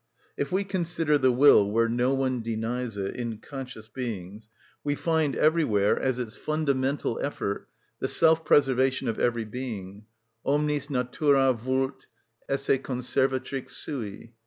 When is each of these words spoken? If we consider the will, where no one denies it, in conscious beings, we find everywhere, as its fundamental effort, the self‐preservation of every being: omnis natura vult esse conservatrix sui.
If 0.35 0.51
we 0.51 0.63
consider 0.63 1.19
the 1.19 1.31
will, 1.31 1.69
where 1.69 1.87
no 1.87 2.15
one 2.15 2.41
denies 2.41 2.97
it, 2.97 3.15
in 3.15 3.37
conscious 3.37 3.87
beings, 3.87 4.49
we 4.83 4.95
find 4.95 5.35
everywhere, 5.35 5.99
as 5.99 6.17
its 6.17 6.35
fundamental 6.35 7.19
effort, 7.21 7.69
the 7.99 8.07
self‐preservation 8.07 9.07
of 9.07 9.19
every 9.19 9.45
being: 9.45 10.07
omnis 10.43 10.89
natura 10.89 11.53
vult 11.53 12.07
esse 12.49 12.79
conservatrix 12.81 13.69
sui. 13.75 14.33